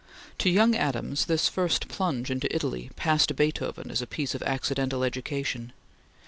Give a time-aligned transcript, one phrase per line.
[0.39, 5.03] To young Adams this first plunge into Italy passed Beethoven as a piece of accidental
[5.03, 5.73] education.